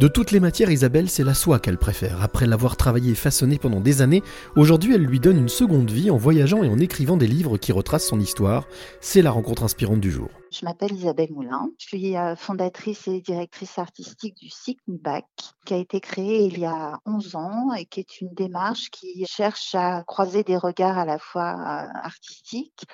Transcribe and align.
De 0.00 0.08
toutes 0.08 0.32
les 0.32 0.40
matières, 0.40 0.72
Isabelle, 0.72 1.08
c'est 1.08 1.22
la 1.22 1.34
soie 1.34 1.60
qu'elle 1.60 1.78
préfère. 1.78 2.20
Après 2.20 2.46
l'avoir 2.46 2.76
travaillée 2.76 3.12
et 3.12 3.14
façonnée 3.14 3.58
pendant 3.58 3.80
des 3.80 4.02
années, 4.02 4.24
aujourd'hui 4.56 4.92
elle 4.92 5.04
lui 5.04 5.20
donne 5.20 5.38
une 5.38 5.48
seconde 5.48 5.88
vie 5.88 6.10
en 6.10 6.16
voyageant 6.16 6.64
et 6.64 6.68
en 6.68 6.80
écrivant 6.80 7.16
des 7.16 7.28
livres 7.28 7.58
qui 7.58 7.70
retracent 7.70 8.08
son 8.08 8.18
histoire. 8.18 8.66
C'est 9.00 9.22
la 9.22 9.30
rencontre 9.30 9.62
inspirante 9.62 10.00
du 10.00 10.10
jour. 10.10 10.30
Je 10.50 10.64
m'appelle 10.64 10.90
Isabelle 10.90 11.32
Moulin. 11.32 11.70
Je 11.78 11.86
suis 11.86 12.16
euh, 12.16 12.34
fondatrice 12.34 13.06
et 13.06 13.20
directrice 13.20 13.78
artistique 13.78 14.36
du 14.36 14.48
SICMIBAC, 14.48 15.26
qui 15.64 15.74
a 15.74 15.76
été 15.76 16.00
créé 16.00 16.46
il 16.46 16.58
y 16.58 16.66
a 16.66 16.98
11 17.06 17.36
ans 17.36 17.72
et 17.78 17.84
qui 17.84 18.00
est 18.00 18.20
une 18.20 18.34
démarche 18.34 18.90
qui 18.90 19.24
cherche 19.26 19.76
à 19.76 20.02
croiser 20.02 20.42
des 20.42 20.56
regards 20.56 20.98
à 20.98 21.04
la 21.04 21.20
fois 21.20 21.52
euh, 21.52 21.86
artistiques, 22.02 22.84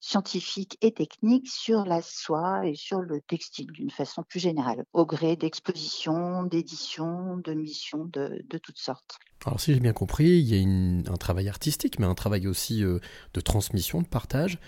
scientifique 0.00 0.78
et 0.80 0.92
technique 0.92 1.48
sur 1.48 1.84
la 1.84 2.02
soie 2.02 2.66
et 2.66 2.74
sur 2.74 3.00
le 3.00 3.20
textile 3.20 3.66
d'une 3.72 3.90
façon 3.90 4.22
plus 4.22 4.40
générale, 4.40 4.84
au 4.92 5.04
gré 5.04 5.36
d'expositions, 5.36 6.44
d'éditions, 6.44 7.36
de 7.38 7.54
missions 7.54 8.04
de, 8.04 8.58
toutes 8.58 8.78
sortes. 8.78 9.18
Alors 9.44 9.60
si 9.60 9.74
j'ai 9.74 9.80
bien 9.80 9.92
compris, 9.92 10.38
il 10.38 10.54
y 10.54 11.08
a 11.08 11.12
un 11.12 11.16
travail 11.16 11.48
artistique, 11.48 11.98
mais 11.98 12.06
un 12.06 12.14
travail 12.14 12.46
aussi 12.46 12.84
euh, 12.84 12.98
de 13.34 13.40
transmission, 13.40 14.02
de 14.02 14.08
partage. 14.08 14.58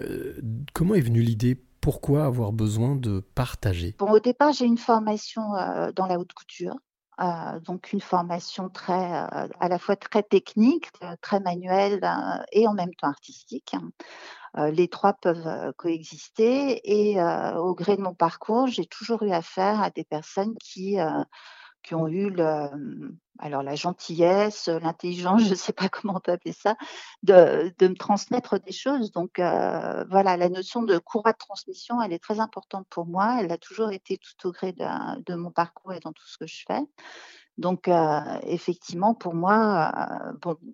Euh, 0.00 0.40
comment 0.72 0.94
est 0.94 1.00
venue 1.00 1.22
l'idée? 1.22 1.62
Pourquoi 1.80 2.26
avoir 2.26 2.52
besoin 2.52 2.94
de 2.94 3.20
partager? 3.34 3.94
Bon, 3.98 4.10
Au 4.10 4.20
départ, 4.20 4.52
j'ai 4.52 4.66
une 4.66 4.76
formation 4.76 5.54
euh, 5.54 5.92
dans 5.92 6.06
la 6.06 6.18
haute 6.18 6.32
couture. 6.34 6.74
Donc 7.64 7.92
une 7.92 8.00
formation 8.00 8.68
très, 8.68 9.12
à 9.12 9.68
la 9.68 9.78
fois 9.78 9.96
très 9.96 10.22
technique, 10.22 10.88
très 11.20 11.40
manuelle 11.40 12.00
et 12.52 12.66
en 12.66 12.74
même 12.74 12.94
temps 12.94 13.08
artistique 13.08 13.76
les 14.56 14.88
trois 14.88 15.12
peuvent 15.12 15.72
coexister. 15.76 16.80
Et 16.84 17.20
au 17.56 17.74
gré 17.74 17.96
de 17.96 18.02
mon 18.02 18.14
parcours, 18.14 18.66
j'ai 18.66 18.86
toujours 18.86 19.22
eu 19.22 19.30
affaire 19.30 19.80
à 19.80 19.90
des 19.90 20.04
personnes 20.04 20.54
qui, 20.58 20.98
qui 21.82 21.94
ont 21.94 22.08
eu 22.08 22.30
le, 22.30 23.16
alors 23.38 23.62
la 23.62 23.74
gentillesse, 23.74 24.68
l'intelligence, 24.68 25.44
je 25.44 25.50
ne 25.50 25.54
sais 25.54 25.72
pas 25.72 25.88
comment 25.90 26.16
on 26.16 26.20
peut 26.20 26.32
appeler 26.32 26.52
ça, 26.52 26.76
de, 27.22 27.74
de 27.78 27.88
me 27.88 27.94
transmettre 27.94 28.60
des 28.60 28.72
choses. 28.72 29.12
Donc 29.12 29.32
voilà, 29.38 30.36
la 30.36 30.48
notion 30.48 30.82
de 30.82 30.98
courroie 30.98 31.32
de 31.32 31.38
transmission, 31.38 32.00
elle 32.02 32.12
est 32.12 32.22
très 32.22 32.40
importante 32.40 32.86
pour 32.90 33.06
moi. 33.06 33.38
Elle 33.40 33.52
a 33.52 33.58
toujours 33.58 33.92
été 33.92 34.18
tout 34.18 34.48
au 34.48 34.52
gré 34.52 34.72
de, 34.72 35.22
de 35.22 35.34
mon 35.34 35.50
parcours 35.50 35.92
et 35.92 36.00
dans 36.00 36.12
tout 36.12 36.26
ce 36.26 36.38
que 36.38 36.46
je 36.46 36.64
fais. 36.66 36.80
Donc, 37.60 37.90
effectivement, 38.44 39.14
pour 39.14 39.34
moi, 39.34 39.92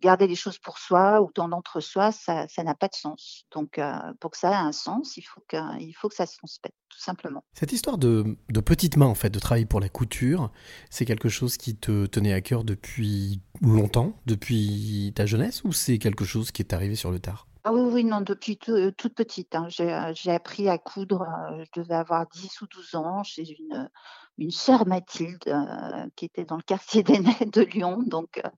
garder 0.00 0.28
les 0.28 0.36
choses 0.36 0.58
pour 0.58 0.78
soi 0.78 1.20
ou 1.20 1.30
dans 1.34 1.48
l'entre-soi, 1.48 2.12
ça 2.12 2.46
n'a 2.58 2.74
pas 2.76 2.86
de 2.86 2.94
sens. 2.94 3.44
Donc, 3.52 3.80
pour 4.20 4.30
que 4.30 4.38
ça 4.38 4.52
ait 4.52 4.54
un 4.54 4.70
sens, 4.70 5.16
il 5.16 5.22
faut 5.22 5.42
que, 5.48 5.56
faut 5.96 6.08
que 6.08 6.14
ça 6.14 6.26
se 6.26 6.36
transmette, 6.36 6.72
tout 6.88 7.00
simplement. 7.00 7.42
Cette 7.54 7.72
histoire 7.72 7.98
de, 7.98 8.38
de 8.50 8.60
petites 8.60 8.96
mains, 8.96 9.06
en 9.06 9.16
fait, 9.16 9.30
de 9.30 9.40
travailler 9.40 9.66
pour 9.66 9.80
la 9.80 9.88
couture, 9.88 10.52
c'est 10.88 11.04
quelque 11.04 11.28
chose 11.28 11.56
qui 11.56 11.74
te 11.76 12.06
tenait 12.06 12.32
à 12.32 12.40
cœur 12.40 12.62
depuis 12.62 13.42
longtemps, 13.60 14.12
depuis 14.26 15.12
ta 15.16 15.26
jeunesse, 15.26 15.64
ou 15.64 15.72
c'est 15.72 15.98
quelque 15.98 16.24
chose 16.24 16.52
qui 16.52 16.62
est 16.62 16.72
arrivé 16.72 16.94
sur 16.94 17.10
le 17.10 17.18
tard? 17.18 17.48
Ah 17.68 17.72
oui, 17.72 17.80
oui, 17.80 18.04
non, 18.04 18.20
depuis 18.20 18.58
toute 18.58 19.14
petite. 19.14 19.56
Hein. 19.56 19.66
J'ai 19.68 20.30
appris 20.30 20.68
à 20.68 20.78
coudre, 20.78 21.26
je 21.58 21.80
devais 21.80 21.96
avoir 21.96 22.28
10 22.28 22.60
ou 22.62 22.66
12 22.68 22.94
ans 22.94 23.24
chez 23.24 23.42
une, 23.58 23.90
une 24.38 24.50
sœur 24.50 24.86
Mathilde 24.86 25.42
euh, 25.46 26.06
qui 26.14 26.26
était 26.26 26.44
dans 26.44 26.56
le 26.56 26.62
quartier 26.62 27.02
des 27.02 27.18
Nets 27.18 27.52
de 27.52 27.62
Lyon, 27.62 28.02
donc 28.06 28.38
euh, 28.44 28.48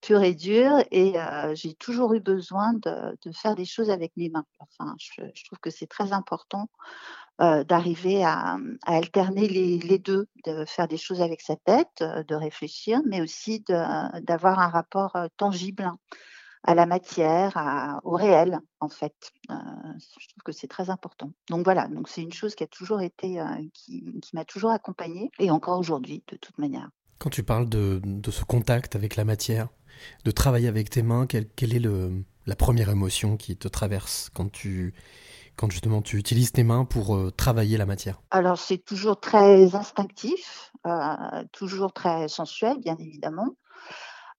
pur 0.00 0.22
et 0.22 0.34
dur. 0.34 0.78
Et 0.90 1.20
euh, 1.20 1.54
j'ai 1.54 1.74
toujours 1.74 2.14
eu 2.14 2.20
besoin 2.20 2.72
de, 2.74 3.16
faire 3.32 3.54
des 3.54 3.64
choses 3.64 3.90
avec 3.90 4.12
mes 4.16 4.28
mains. 4.28 4.46
Enfin, 4.58 4.94
je, 4.98 5.44
trouve 5.44 5.58
que 5.58 5.70
c'est 5.70 5.86
très 5.86 6.12
important 6.12 6.68
d'arriver 7.40 8.24
à, 8.24 8.58
alterner 8.86 9.48
les, 9.48 9.78
les, 9.78 9.98
deux, 9.98 10.28
de 10.44 10.64
faire 10.66 10.86
des 10.86 10.96
choses 10.96 11.20
avec 11.20 11.40
sa 11.40 11.56
tête, 11.56 11.98
de 12.00 12.34
réfléchir, 12.36 13.00
mais 13.04 13.20
aussi 13.20 13.64
d'avoir 13.66 14.60
un 14.60 14.68
rapport 14.68 15.16
tangible 15.36 15.90
à 16.64 16.74
la 16.74 16.86
matière, 16.86 18.00
au 18.04 18.12
réel, 18.12 18.58
en 18.80 18.88
fait. 18.88 19.32
Euh, 19.50 19.54
je 20.18 20.28
trouve 20.28 20.42
que 20.44 20.52
c'est 20.52 20.66
très 20.66 20.90
important. 20.90 21.30
Donc 21.50 21.64
voilà, 21.64 21.88
donc 21.88 22.08
c'est 22.08 22.22
une 22.22 22.32
chose 22.32 22.54
qui 22.54 22.64
a 22.64 22.66
toujours 22.66 23.02
été, 23.02 23.38
euh, 23.38 23.44
qui, 23.74 24.02
m'a 24.32 24.44
toujours 24.44 24.70
accompagnée, 24.70 25.30
et 25.38 25.50
encore 25.50 25.78
aujourd'hui, 25.78 26.24
de 26.32 26.36
toute 26.36 26.58
manière. 26.58 26.88
Quand 27.18 27.30
tu 27.30 27.42
parles 27.42 27.68
de, 27.68 28.00
ce 28.30 28.44
contact 28.44 28.96
avec 28.96 29.16
la 29.16 29.24
matière, 29.24 29.68
de 30.24 30.30
travailler 30.30 30.68
avec 30.68 30.90
tes 30.90 31.02
mains, 31.02 31.26
quelle, 31.26 31.46
est 31.58 31.78
le, 31.78 32.24
la 32.46 32.56
première 32.56 32.88
émotion 32.88 33.36
qui 33.36 33.56
te 33.56 33.68
traverse 33.68 34.30
quand 34.34 34.50
tu 34.50 34.94
quand 35.56 35.70
justement 35.70 36.02
tu 36.02 36.18
utilises 36.18 36.50
tes 36.50 36.64
mains 36.64 36.84
pour 36.84 37.14
euh, 37.14 37.30
travailler 37.30 37.76
la 37.76 37.86
matière? 37.86 38.20
Alors 38.32 38.58
c'est 38.58 38.78
toujours 38.78 39.20
très 39.20 39.76
instinctif, 39.76 40.72
toujours 41.52 41.92
très 41.92 42.26
sensuel 42.26 42.80
bien 42.80 42.96
évidemment 42.98 43.54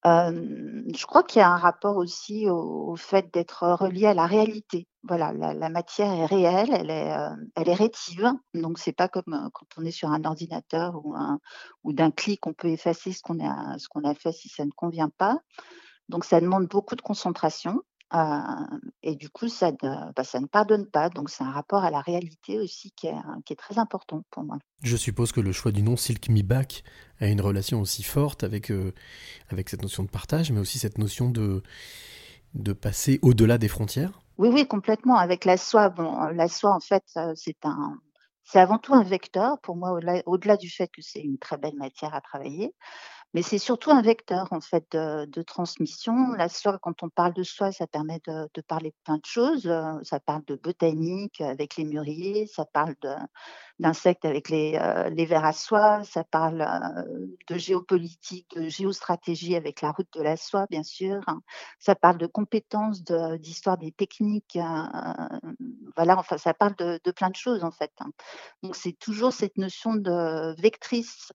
je 0.05 1.05
crois 1.05 1.23
qu'il 1.23 1.39
y 1.39 1.43
a 1.43 1.49
un 1.49 1.57
rapport 1.57 1.97
aussi 1.97 2.47
au, 2.49 2.95
fait 2.95 3.33
d'être 3.33 3.67
relié 3.67 4.05
à 4.05 4.13
la 4.13 4.27
réalité. 4.27 4.87
Voilà, 5.03 5.33
la, 5.33 5.69
matière 5.69 6.11
est 6.11 6.25
réelle, 6.25 6.69
elle 6.71 6.89
est, 6.89 7.15
elle 7.55 7.69
est 7.69 7.75
rétive. 7.75 8.31
Donc 8.53 8.77
c'est 8.77 8.93
pas 8.93 9.07
comme 9.07 9.49
quand 9.53 9.65
on 9.77 9.85
est 9.85 9.91
sur 9.91 10.11
un 10.11 10.23
ordinateur 10.23 11.01
ou, 11.83 11.93
d'un 11.93 12.11
clic, 12.11 12.45
on 12.45 12.53
peut 12.53 12.69
effacer 12.69 13.13
ce 13.13 13.21
qu'on 13.21 13.39
a 13.39 14.15
fait 14.15 14.31
si 14.31 14.49
ça 14.49 14.65
ne 14.65 14.71
convient 14.71 15.09
pas. 15.17 15.39
Donc 16.09 16.23
ça 16.23 16.39
demande 16.39 16.67
beaucoup 16.67 16.95
de 16.95 17.01
concentration. 17.01 17.81
Et 18.13 19.15
du 19.15 19.29
coup, 19.29 19.49
ça 19.49 19.71
ne, 19.71 20.13
bah, 20.13 20.23
ça 20.23 20.39
ne 20.39 20.45
pardonne 20.45 20.87
pas. 20.87 21.09
Donc, 21.09 21.29
c'est 21.29 21.43
un 21.43 21.51
rapport 21.51 21.83
à 21.83 21.91
la 21.91 22.01
réalité 22.01 22.59
aussi 22.59 22.91
qui 22.91 23.07
est, 23.07 23.15
qui 23.45 23.53
est, 23.53 23.57
très 23.57 23.77
important 23.77 24.23
pour 24.31 24.43
moi. 24.43 24.57
Je 24.81 24.95
suppose 24.95 25.31
que 25.31 25.41
le 25.41 25.51
choix 25.51 25.71
du 25.71 25.83
nom 25.83 25.97
Silk 25.97 26.29
Me 26.29 26.41
Back 26.41 26.83
a 27.19 27.27
une 27.27 27.41
relation 27.41 27.81
aussi 27.81 28.03
forte 28.03 28.43
avec, 28.43 28.71
avec 29.49 29.69
cette 29.69 29.81
notion 29.81 30.03
de 30.03 30.09
partage, 30.09 30.51
mais 30.51 30.59
aussi 30.59 30.79
cette 30.79 30.97
notion 30.97 31.29
de, 31.29 31.63
de 32.53 32.73
passer 32.73 33.19
au-delà 33.21 33.57
des 33.57 33.67
frontières? 33.67 34.21
Oui, 34.37 34.49
oui, 34.51 34.67
complètement. 34.67 35.17
Avec 35.17 35.45
la 35.45 35.57
soie, 35.57 35.89
bon, 35.89 36.19
la 36.27 36.47
soie, 36.47 36.73
en 36.73 36.79
fait, 36.79 37.03
c'est 37.35 37.65
un, 37.65 37.97
c'est 38.43 38.59
avant 38.59 38.77
tout 38.77 38.93
un 38.93 39.03
vecteur 39.03 39.59
pour 39.61 39.75
moi, 39.75 39.99
au-delà 40.25 40.55
du 40.55 40.69
fait 40.69 40.87
que 40.87 41.01
c'est 41.01 41.21
une 41.21 41.39
très 41.39 41.57
belle 41.57 41.75
matière 41.75 42.13
à 42.13 42.21
travailler. 42.21 42.73
Mais 43.35 43.41
c'est 43.41 43.57
surtout 43.57 43.91
un 43.91 44.01
vecteur 44.01 44.47
en 44.51 44.61
fait 44.61 44.93
de, 44.93 45.41
transmission. 45.41 46.31
La 46.37 46.47
soie, 46.47 46.79
quand 46.81 47.03
on 47.03 47.09
parle 47.09 47.33
de 47.33 47.43
soie, 47.43 47.73
ça 47.73 47.85
permet 47.85 48.21
de, 48.25 48.61
parler 48.61 48.91
de 48.91 48.95
plein 49.03 49.17
de 49.17 49.25
choses. 49.25 49.67
Euh, 49.67 49.91
ça 50.03 50.21
parle 50.21 50.45
de 50.45 50.55
botanique 50.55 51.41
avec 51.41 51.75
les 51.75 51.83
mûriers, 51.83 52.47
ça 52.47 52.63
parle 52.63 52.95
d'insectes 53.79 54.25
avec 54.25 54.49
les, 54.49 54.77
euh, 54.81 55.09
les 55.09 55.25
vers 55.25 55.43
à 55.43 55.51
soie, 55.53 56.03
ça 56.03 56.23
parle 56.23 56.61
euh, 56.61 57.27
de 57.47 57.57
géopolitique, 57.57 58.55
de 58.55 58.69
géostratégie 58.69 59.55
avec 59.55 59.81
la 59.81 59.91
route 59.91 60.07
de 60.13 60.21
la 60.21 60.37
soie, 60.37 60.65
bien 60.69 60.83
sûr. 60.83 61.21
Ça 61.79 61.95
parle 61.95 62.17
de 62.17 62.27
compétences, 62.27 63.03
d'histoire 63.03 63.77
des 63.77 63.91
techniques. 63.91 64.57
voilà, 65.95 66.17
enfin, 66.17 66.37
ça 66.37 66.53
parle 66.53 66.75
de, 66.75 67.11
plein 67.11 67.29
de 67.29 67.35
choses 67.35 67.63
en 67.63 67.71
fait. 67.71 67.91
Donc 68.63 68.75
c'est 68.75 68.93
toujours 68.93 69.33
cette 69.33 69.57
notion 69.57 69.95
de 69.95 70.59
vectrice 70.61 71.31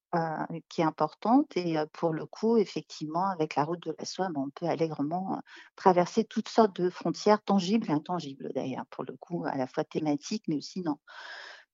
qui 0.68 0.80
est 0.80 0.84
importante 0.84 1.56
et 1.56 1.76
pour 1.92 2.12
le 2.12 2.26
coup, 2.26 2.56
effectivement, 2.56 3.28
avec 3.28 3.56
la 3.56 3.64
route 3.64 3.82
de 3.82 3.94
la 3.98 4.04
soie, 4.04 4.28
ben, 4.28 4.42
on 4.46 4.50
peut 4.50 4.66
allègrement 4.66 5.40
traverser 5.76 6.24
toutes 6.24 6.48
sortes 6.48 6.80
de 6.80 6.90
frontières 6.90 7.42
tangibles 7.42 7.88
et 7.90 7.92
intangibles 7.92 8.50
d'ailleurs, 8.54 8.86
pour 8.90 9.04
le 9.04 9.16
coup, 9.16 9.44
à 9.46 9.56
la 9.56 9.66
fois 9.66 9.84
thématiques, 9.84 10.44
mais 10.48 10.56
aussi 10.56 10.82
dans, 10.82 10.98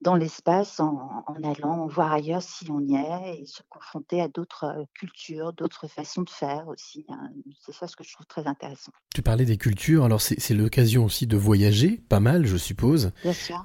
dans 0.02 0.14
l'espace 0.14 0.78
en, 0.80 1.24
allant 1.42 1.86
voir 1.86 2.12
ailleurs 2.12 2.42
si 2.42 2.70
on 2.70 2.80
y 2.80 2.94
est 2.94 3.40
et 3.40 3.46
se 3.46 3.62
confronter 3.68 4.20
à 4.20 4.28
d'autres 4.28 4.86
cultures, 4.94 5.52
d'autres 5.52 5.88
façons 5.88 6.22
de 6.22 6.30
faire 6.30 6.68
aussi. 6.68 7.06
Hein. 7.08 7.30
C'est 7.60 7.74
ça 7.74 7.86
ce 7.86 7.96
que 7.96 8.04
je 8.04 8.12
trouve 8.12 8.26
très 8.26 8.46
intéressant. 8.46 8.92
Tu 9.14 9.22
parlais 9.22 9.44
des 9.44 9.56
cultures, 9.56 10.04
alors 10.04 10.20
c'est 10.20 10.54
l'occasion 10.54 11.04
aussi 11.04 11.26
de 11.26 11.36
voyager, 11.36 12.02
pas 12.08 12.20
mal 12.20 12.46
je 12.46 12.56
suppose. 12.56 13.12
Bien 13.22 13.32
sûr. 13.32 13.62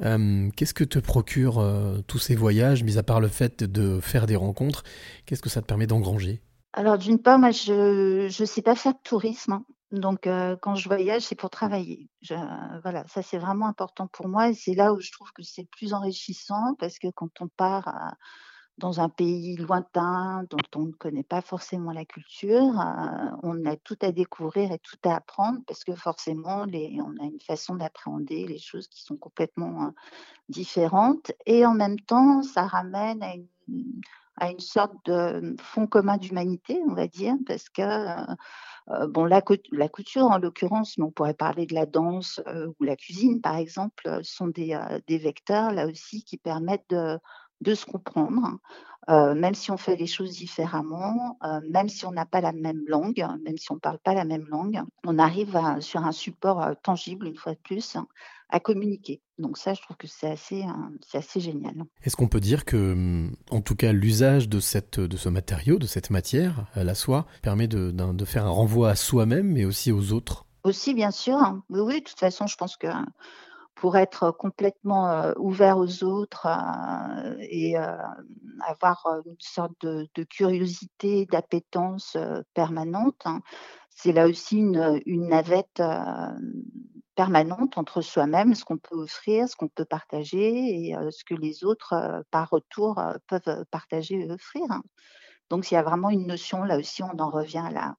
qu'est-ce 0.56 0.74
que 0.74 0.84
te 0.84 1.00
procurent 1.00 1.64
tous 2.08 2.20
ces 2.20 2.36
voyages, 2.36 2.84
mis 2.84 2.97
à 2.97 3.03
part 3.03 3.20
le 3.20 3.28
fait 3.28 3.64
de 3.64 4.00
faire 4.00 4.25
des 4.25 4.36
rencontres, 4.36 4.84
qu'est-ce 5.25 5.41
que 5.41 5.50
ça 5.50 5.62
te 5.62 5.68
permet 5.68 5.88
d'engranger? 5.88 6.41
Alors 6.73 6.97
d'une 6.97 7.20
part, 7.20 7.38
moi 7.38 7.52
je 7.52 8.26
ne 8.26 8.46
sais 8.46 8.61
pas 8.61 8.76
faire 8.76 8.94
de 8.94 9.00
tourisme. 9.03 9.59
Donc, 9.91 10.22
quand 10.23 10.76
je 10.76 10.88
voyage, 10.88 11.23
c'est 11.23 11.35
pour 11.35 11.49
travailler. 11.49 12.09
voilà, 12.84 13.05
ça 13.08 13.22
c'est 13.22 13.38
vraiment 13.38 13.67
important 13.67 14.08
pour 14.08 14.29
moi 14.29 14.49
et 14.49 14.53
c'est 14.53 14.73
là 14.73 14.93
où 14.93 15.02
je 15.02 15.11
trouve 15.11 15.32
que 15.34 15.43
c'est 15.43 15.67
plus 15.70 15.93
enrichissant 15.93 16.76
parce 16.79 16.97
que 16.97 17.08
quand 17.14 17.41
on 17.41 17.49
part 17.49 18.16
dans 18.78 18.99
un 18.99 19.09
pays 19.09 19.58
lointain 19.58 20.43
dont 20.49 20.58
on 20.76 20.85
ne 20.85 20.91
connaît 20.91 21.23
pas 21.23 21.41
forcément 21.41 21.91
la 21.91 22.05
culture, 22.05 22.73
on 23.43 23.66
a 23.66 23.76
tout 23.76 23.97
à 24.02 24.11
découvrir 24.11 24.72
et 24.72 24.79
tout 24.79 24.97
à 25.03 25.16
apprendre 25.16 25.59
parce 25.67 25.84
que 25.84 25.93
forcément, 25.96 26.66
on 26.66 27.22
a 27.22 27.26
une 27.26 27.41
façon 27.46 27.76
d'appréhender 27.76 28.47
les 28.47 28.59
choses 28.59 28.88
qui 28.88 29.03
sont 29.03 29.17
complètement 29.17 29.93
différentes 30.49 31.32
et 31.46 31.66
en 31.66 31.73
même 31.73 31.99
temps, 31.99 32.41
ça 32.43 32.66
ramène 32.66 33.22
à 33.22 33.35
une, 33.35 34.02
à 34.37 34.49
une 34.49 34.59
sorte 34.59 34.93
de 35.05 35.55
fond 35.61 35.87
commun 35.87 36.17
d'humanité, 36.17 36.79
on 36.87 36.93
va 36.93 37.07
dire, 37.07 37.35
parce 37.45 37.69
que 37.69 37.81
euh, 38.89 39.07
bon, 39.07 39.25
la, 39.25 39.41
couture, 39.41 40.25
en 40.25 40.37
l'occurrence, 40.37 40.97
mais 40.97 41.05
on 41.05 41.11
pourrait 41.11 41.33
parler 41.33 41.66
de 41.66 41.75
la 41.75 41.85
danse 41.85 42.41
euh, 42.47 42.67
ou 42.79 42.83
la 42.83 42.95
cuisine, 42.95 43.41
par 43.41 43.55
exemple, 43.57 44.19
sont 44.23 44.51
euh, 44.57 44.99
des, 45.07 45.17
vecteurs, 45.17 45.72
là 45.72 45.87
aussi, 45.87 46.23
qui 46.23 46.37
permettent 46.37 46.89
de, 46.89 47.19
de 47.61 47.75
se 47.75 47.85
comprendre, 47.85 48.58
euh, 49.09 49.34
même 49.34 49.55
si 49.55 49.72
on 49.72 49.78
fait 49.78 49.96
les 49.96 50.08
choses 50.08 50.31
différemment, 50.31 51.37
euh, 51.43 51.59
même 51.69 51.90
si 51.90 52.05
on 52.05 52.11
n'a 52.11 52.25
pas 52.25 52.41
la 52.41 52.52
même 52.52 52.84
langue, 52.87 53.25
même 53.43 53.58
si 53.58 53.72
on 53.72 53.75
ne 53.75 53.79
parle 53.79 53.97
pas 53.99 54.13
la 54.13 54.25
même 54.25 54.46
langue, 54.49 54.81
on 55.05 55.17
arrive 55.17 55.59
sur 55.79 56.03
un 56.03 56.11
support 56.11 56.61
euh, 56.61 56.73
tangible, 56.84 57.28
une 57.28 57.35
fois 57.35 57.53
de 57.53 57.59
plus, 57.63 57.97
à 58.49 58.59
communiquer. 58.59 59.22
Donc 59.40 59.58
ça, 59.58 59.73
je 59.73 59.81
trouve 59.81 59.97
que 59.97 60.08
c'est 60.08 60.29
assez, 60.29 60.63
c'est 61.02 61.17
assez 61.17 61.40
génial. 61.40 61.84
Est-ce 62.03 62.16
qu'on 62.16 62.28
peut 62.28 62.40
dire 62.40 62.63
que, 62.63 62.93
hum, 62.93 63.35
en 63.49 63.61
tout 63.61 63.75
cas, 63.75 63.91
l'usage 63.91 64.49
de, 64.49 64.59
cette, 64.59 64.99
de 64.99 65.17
ce 65.17 65.29
matériau, 65.29 65.79
de 65.79 65.87
cette 65.87 66.11
matière, 66.11 66.67
la 66.75 66.93
soie, 66.93 67.25
permet 67.41 67.67
de, 67.67 67.91
de 67.91 68.25
faire 68.25 68.46
un 68.46 68.52
renvoi 68.52 68.90
à 68.90 68.96
soi-même, 68.96 69.47
mais 69.47 69.66
aussi 69.66 69.91
aux 69.91 70.14
autres? 70.14 70.46
Aussi, 70.64 70.93
bien 70.93 71.11
sûr. 71.11 71.37
Oui, 71.69 71.79
oui, 71.79 71.99
de 72.02 72.05
toute 72.05 72.19
façon, 72.19 72.46
je 72.46 72.55
pense 72.55 72.78
que 72.78 72.87
pour 73.81 73.97
être 73.97 74.29
complètement 74.29 75.33
ouvert 75.37 75.79
aux 75.79 76.03
autres 76.03 76.45
et 77.39 77.75
avoir 78.59 79.07
une 79.25 79.35
sorte 79.39 79.73
de, 79.81 80.23
curiosité, 80.23 81.25
d'appétence 81.25 82.16
permanente. 82.53 83.19
Hein. 83.25 83.41
C'est 83.89 84.11
là 84.11 84.28
aussi 84.28 84.57
une, 84.57 85.01
navette 85.07 85.81
permanente 87.16 87.79
entre 87.79 88.01
soi-même, 88.01 88.53
ce 88.53 88.63
qu'on 88.66 88.78
peut 88.78 88.97
offrir, 88.97 89.49
ce 89.49 89.55
qu'on 89.55 89.67
peut 89.67 89.85
partager 89.85 90.91
et 90.91 90.95
ce 91.09 91.23
que 91.23 91.33
les 91.33 91.63
autres, 91.63 92.23
par 92.29 92.51
retour, 92.51 93.01
peuvent 93.25 93.66
partager 93.72 94.28
et 94.28 94.31
offrir. 94.31 94.61
Hein. 94.69 94.83
Donc 95.49 95.72
il 95.72 95.73
y 95.73 95.78
a 95.78 95.81
vraiment 95.81 96.11
une 96.11 96.28
notion, 96.28 96.63
là 96.66 96.78
aussi 96.78 97.01
on 97.01 97.17
en 97.17 97.31
revient 97.31 97.63
à 97.66 97.72
la, 97.72 97.95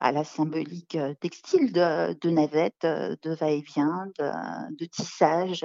à 0.00 0.12
la 0.12 0.24
symbolique 0.24 0.96
textile 1.20 1.72
de, 1.72 2.18
de 2.18 2.30
navette, 2.30 2.82
de 2.82 3.34
va-et-vient, 3.34 4.06
de, 4.18 4.84
tissage 4.86 5.64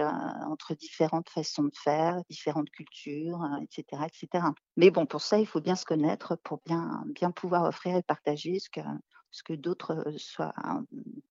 entre 0.50 0.76
différentes 0.76 1.30
façons 1.30 1.64
de 1.64 1.74
faire, 1.74 2.22
différentes 2.30 2.70
cultures, 2.70 3.42
etc., 3.64 4.04
etc. 4.04 4.46
Mais 4.76 4.92
bon, 4.92 5.06
pour 5.06 5.22
ça, 5.22 5.40
il 5.40 5.48
faut 5.48 5.62
bien 5.62 5.76
se 5.76 5.86
connaître 5.86 6.38
pour 6.44 6.62
bien, 6.66 7.32
pouvoir 7.32 7.64
offrir 7.64 7.96
et 7.96 8.04
partager 8.04 8.60
ce 8.60 8.70
que, 8.70 9.54
d'autres 9.54 10.04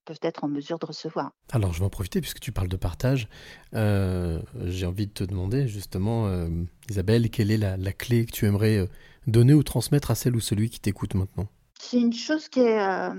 peuvent 0.07 0.19
être 0.23 0.45
en 0.45 0.49
mesure 0.49 0.79
de 0.79 0.87
recevoir. 0.87 1.33
Alors, 1.53 1.75
je 1.75 1.81
vais 1.81 1.87
en 1.87 1.91
profiter 1.91 2.23
puisque 2.23 2.41
tu 2.41 2.53
parles 2.53 2.69
de 2.69 2.77
partage. 2.77 3.29
J'ai 3.73 4.87
envie 4.87 5.07
de 5.07 5.13
te 5.13 5.25
demander 5.25 5.69
justement, 5.69 6.49
Isabelle, 6.89 7.29
quelle 7.29 7.51
est 7.51 7.59
la, 7.59 7.93
clé 7.93 8.25
que 8.25 8.33
tu 8.33 8.47
aimerais 8.47 8.89
donner 9.27 9.53
ou 9.53 9.63
transmettre 9.63 10.11
à 10.11 10.15
celle 10.15 10.37
ou 10.37 10.41
celui 10.41 10.71
qui 10.71 10.81
t'écoute 10.81 11.15
maintenant? 11.15 11.49
C'est 11.81 12.01
une 12.01 12.13
chose 12.13 12.49
qui 12.49 12.61
est, 12.61 12.81
euh, 12.81 13.15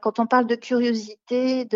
quand 0.00 0.18
on 0.18 0.26
parle 0.26 0.46
de 0.46 0.54
curiosité, 0.54 1.66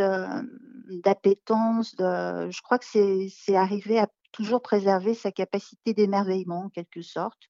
d'appétence, 1.04 1.94
je 1.98 2.62
crois 2.62 2.78
que 2.78 2.84
c'est 3.28 3.56
arriver 3.56 3.98
à 3.98 4.08
toujours 4.32 4.60
préserver 4.60 5.14
sa 5.14 5.32
capacité 5.32 5.94
d'émerveillement 5.94 6.64
en 6.64 6.68
quelque 6.68 7.00
sorte, 7.00 7.48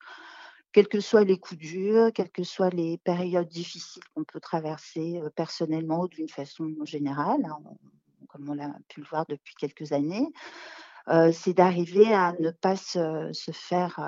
quels 0.72 0.88
que 0.88 1.00
soient 1.00 1.24
les 1.24 1.38
coups 1.38 1.58
durs, 1.58 2.12
quelles 2.14 2.30
que 2.30 2.44
soient 2.44 2.70
les 2.70 2.98
périodes 2.98 3.48
difficiles 3.48 4.02
qu'on 4.14 4.24
peut 4.24 4.40
traverser 4.40 5.20
euh, 5.22 5.30
personnellement 5.30 6.02
ou 6.02 6.08
d'une 6.08 6.28
façon 6.28 6.70
générale, 6.84 7.44
hein, 7.44 7.58
comme 8.28 8.48
on 8.48 8.54
l'a 8.54 8.76
pu 8.88 9.00
le 9.00 9.06
voir 9.06 9.24
depuis 9.26 9.54
quelques 9.54 9.92
années 9.92 10.30
c'est 11.32 11.54
d'arriver 11.54 12.12
à 12.12 12.34
ne 12.40 12.50
pas 12.50 12.76
se, 12.76 13.30
faire 13.52 14.00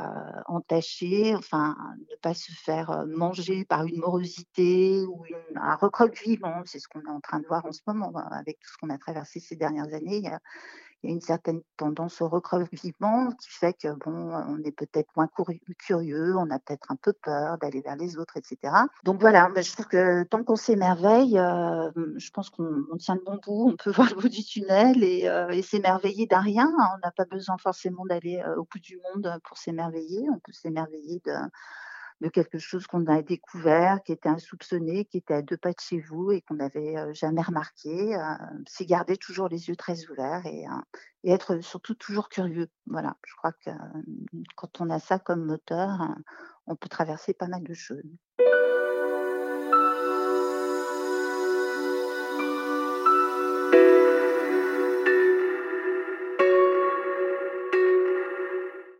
entacher, 0.46 1.34
enfin, 1.34 1.76
ne 2.10 2.16
pas 2.16 2.34
se 2.34 2.50
faire 2.52 3.04
manger 3.06 3.64
par 3.64 3.84
une 3.84 3.98
morosité 3.98 5.04
ou 5.04 5.24
un 5.54 5.76
recroquevillement. 5.76 6.62
C'est 6.64 6.80
ce 6.80 6.88
qu'on 6.88 7.00
est 7.00 7.10
en 7.10 7.20
train 7.20 7.40
de 7.40 7.46
voir 7.46 7.64
en 7.66 7.72
ce 7.72 7.80
moment 7.86 8.12
hein, 8.16 8.28
avec 8.32 8.58
tout 8.58 8.70
ce 8.72 8.78
qu'on 8.78 8.90
a 8.90 8.98
traversé 8.98 9.40
ces 9.40 9.56
dernières 9.56 9.94
années. 9.94 10.22
Il 11.02 11.10
y 11.10 11.12
a 11.12 11.14
une 11.14 11.20
certaine 11.20 11.60
tendance 11.76 12.20
au 12.20 12.28
recroquevillement 12.28 13.30
qui 13.32 13.50
fait 13.50 13.72
que 13.72 13.88
bon, 14.04 14.32
on 14.34 14.58
est 14.64 14.72
peut-être 14.72 15.08
moins 15.16 15.28
curieux, 15.78 16.36
on 16.36 16.50
a 16.50 16.58
peut-être 16.58 16.90
un 16.90 16.96
peu 16.96 17.12
peur 17.12 17.56
d'aller 17.58 17.80
vers 17.82 17.96
les 17.96 18.18
autres, 18.18 18.36
etc. 18.36 18.74
Donc 19.04 19.20
voilà, 19.20 19.48
je 19.56 19.72
trouve 19.72 19.86
que 19.86 20.24
tant 20.24 20.42
qu'on 20.42 20.56
s'émerveille, 20.56 21.38
euh, 21.38 21.90
je 22.16 22.30
pense 22.30 22.50
qu'on 22.50 22.84
tient 22.98 23.14
le 23.14 23.22
bon 23.24 23.38
bout, 23.44 23.70
on 23.70 23.76
peut 23.76 23.90
voir 23.92 24.08
le 24.10 24.20
bout 24.20 24.28
du 24.28 24.42
tunnel 24.42 25.02
et, 25.04 25.28
euh, 25.28 25.62
s'émerveiller 25.62 26.26
d'un 26.26 26.40
rien. 26.40 26.68
On 26.68 26.98
n'a 27.04 27.12
pas 27.12 27.26
besoin 27.26 27.58
forcément 27.58 28.04
d'aller 28.06 28.42
euh, 28.46 28.56
au 28.56 28.64
bout 28.64 28.80
du 28.80 28.98
monde 29.12 29.38
pour 29.44 29.58
s'émerveiller. 29.58 30.28
On 30.30 30.38
peut 30.38 30.52
s'émerveiller 30.52 31.20
de 31.24 31.32
de 32.20 32.28
quelque 32.28 32.58
chose 32.58 32.86
qu'on 32.86 33.06
a 33.06 33.22
découvert, 33.22 34.02
qui 34.02 34.12
était 34.12 34.28
insoupçonné, 34.28 35.04
qui 35.04 35.18
était 35.18 35.34
à 35.34 35.42
deux 35.42 35.56
pas 35.56 35.70
de 35.70 35.80
chez 35.80 36.00
vous 36.00 36.32
et 36.32 36.42
qu'on 36.42 36.54
n'avait 36.54 36.96
jamais 37.14 37.42
remarqué. 37.42 38.16
c'est 38.66 38.86
garder 38.86 39.16
toujours 39.16 39.48
les 39.48 39.68
yeux 39.68 39.76
très 39.76 40.08
ouverts 40.10 40.44
et, 40.46 40.64
et, 41.24 41.30
être 41.30 41.60
surtout 41.60 41.94
toujours 41.94 42.28
curieux. 42.28 42.68
Voilà, 42.86 43.16
je 43.26 43.34
crois 43.36 43.52
que 43.52 43.70
quand 44.56 44.80
on 44.80 44.90
a 44.90 44.98
ça 44.98 45.18
comme 45.18 45.44
moteur, 45.44 46.08
on 46.66 46.76
peut 46.76 46.88
traverser 46.88 47.34
pas 47.34 47.46
mal 47.46 47.62
de 47.62 47.74
choses. 47.74 48.02